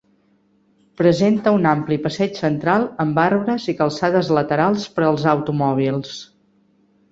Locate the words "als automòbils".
5.13-6.19